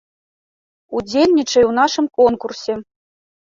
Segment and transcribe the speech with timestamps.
[1.01, 2.73] Удзельнічай у нашым конкурсе!